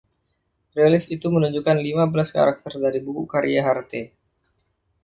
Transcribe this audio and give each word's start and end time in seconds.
Relief 0.79 1.05
itu 1.15 1.27
menunjukkan 1.35 1.77
lima 1.87 2.05
belas 2.13 2.29
karakter 2.37 2.73
dari 2.85 2.97
buku 3.05 3.23
karya 3.33 3.61
Harte. 3.67 4.03